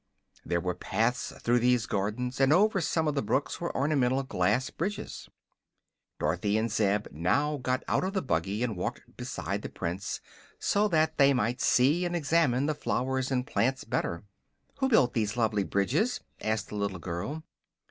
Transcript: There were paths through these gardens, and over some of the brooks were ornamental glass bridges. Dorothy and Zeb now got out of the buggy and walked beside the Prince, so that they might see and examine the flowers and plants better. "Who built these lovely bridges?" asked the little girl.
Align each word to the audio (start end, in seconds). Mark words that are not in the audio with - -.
There 0.43 0.59
were 0.59 0.73
paths 0.73 1.31
through 1.43 1.59
these 1.59 1.85
gardens, 1.85 2.39
and 2.41 2.51
over 2.51 2.81
some 2.81 3.07
of 3.07 3.13
the 3.13 3.21
brooks 3.21 3.61
were 3.61 3.77
ornamental 3.77 4.23
glass 4.23 4.71
bridges. 4.71 5.29
Dorothy 6.19 6.57
and 6.57 6.71
Zeb 6.71 7.05
now 7.11 7.57
got 7.57 7.83
out 7.87 8.03
of 8.03 8.13
the 8.13 8.23
buggy 8.23 8.63
and 8.63 8.75
walked 8.75 9.15
beside 9.15 9.61
the 9.61 9.69
Prince, 9.69 10.19
so 10.57 10.87
that 10.87 11.19
they 11.19 11.35
might 11.35 11.61
see 11.61 12.03
and 12.03 12.15
examine 12.15 12.65
the 12.65 12.73
flowers 12.73 13.29
and 13.29 13.45
plants 13.45 13.83
better. 13.83 14.23
"Who 14.79 14.89
built 14.89 15.13
these 15.13 15.37
lovely 15.37 15.63
bridges?" 15.63 16.19
asked 16.41 16.69
the 16.69 16.77
little 16.77 16.97
girl. 16.97 17.43